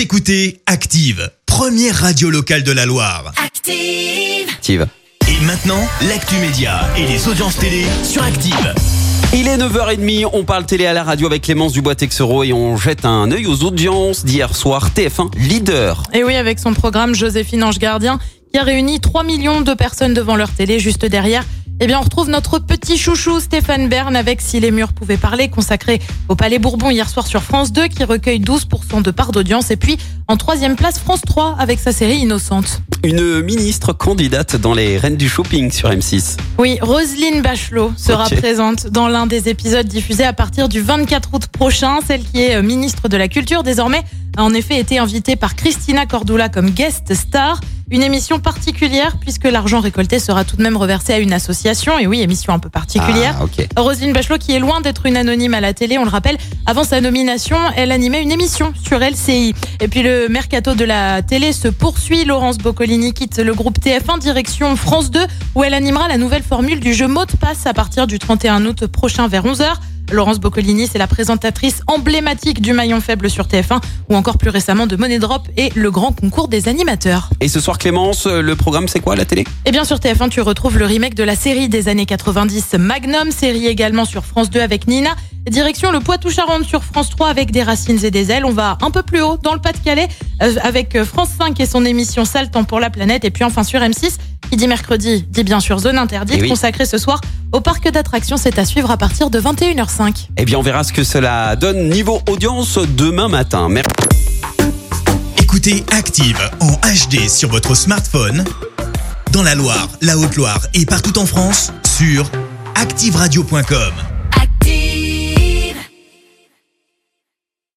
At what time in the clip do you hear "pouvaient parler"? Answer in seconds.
24.92-25.48